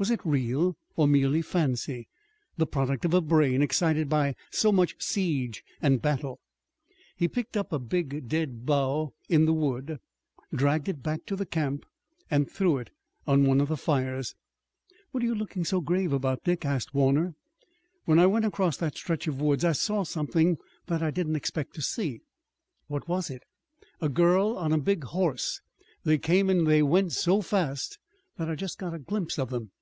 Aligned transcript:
Was 0.00 0.10
it 0.10 0.24
real 0.24 0.78
or 0.96 1.06
merely 1.06 1.42
fancy, 1.42 2.08
the 2.56 2.66
product 2.66 3.04
of 3.04 3.12
a 3.12 3.20
brain 3.20 3.60
excited 3.60 4.08
by 4.08 4.34
so 4.50 4.72
much 4.72 4.96
siege 4.98 5.62
and 5.82 6.00
battle? 6.00 6.40
He 7.18 7.28
picked 7.28 7.54
up 7.54 7.70
a 7.70 7.78
big 7.78 8.26
dead 8.26 8.64
bough 8.64 9.12
in 9.28 9.44
the 9.44 9.52
wood, 9.52 9.98
dragged 10.54 10.88
it 10.88 11.02
back 11.02 11.26
to 11.26 11.36
the 11.36 11.44
camp 11.44 11.84
and 12.30 12.50
threw 12.50 12.78
it 12.78 12.88
on 13.26 13.44
one 13.44 13.60
of 13.60 13.68
the 13.68 13.76
fires. 13.76 14.34
"What 15.10 15.22
are 15.22 15.26
you 15.26 15.34
looking 15.34 15.66
so 15.66 15.82
grave 15.82 16.14
about, 16.14 16.44
Dick?" 16.44 16.64
asked 16.64 16.94
Warner. 16.94 17.34
"When 18.06 18.18
I 18.18 18.24
went 18.26 18.46
across 18.46 18.78
that 18.78 18.96
stretch 18.96 19.26
of 19.26 19.42
woods 19.42 19.66
I 19.66 19.72
saw 19.72 20.04
something 20.04 20.56
that 20.86 21.02
I 21.02 21.10
didn't 21.10 21.36
expect 21.36 21.74
to 21.74 21.82
see." 21.82 22.20
"What 22.86 23.06
was 23.06 23.28
it?" 23.28 23.42
"A 24.00 24.08
girl 24.08 24.56
on 24.56 24.72
a 24.72 24.78
big 24.78 25.04
horse. 25.04 25.60
They 26.04 26.16
came 26.16 26.48
and 26.48 26.66
they 26.66 26.82
went 26.82 27.12
so 27.12 27.42
fast 27.42 27.98
that 28.38 28.48
I 28.48 28.54
just 28.54 28.78
got 28.78 28.94
a 28.94 28.98
glimpse 28.98 29.38
of 29.38 29.50
them." 29.50 29.72